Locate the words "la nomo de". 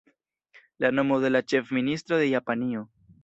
0.85-1.31